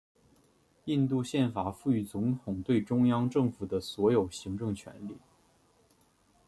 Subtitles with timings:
[0.85, 5.15] 印度宪法赋予总统对中央政府的所有行政权力。